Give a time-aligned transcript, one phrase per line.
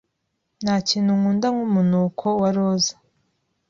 [0.63, 2.95] Ntakintu nkunda nkumunuko wa roza.